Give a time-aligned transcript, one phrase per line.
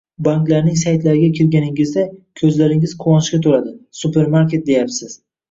[0.27, 2.05] Banklarning saytlariga kirganingizda,
[2.41, 5.17] ko'zlaringiz quvonchga to'ladi, supermarket deyapsiz